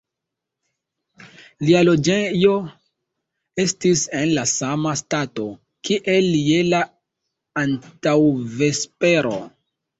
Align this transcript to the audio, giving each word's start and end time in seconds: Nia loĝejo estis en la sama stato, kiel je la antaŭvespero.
Nia 1.67 1.81
loĝejo 1.87 2.55
estis 3.65 4.07
en 4.21 4.33
la 4.39 4.47
sama 4.53 4.95
stato, 5.03 5.47
kiel 5.91 6.33
je 6.49 6.59
la 6.73 6.83
antaŭvespero. 7.67 9.41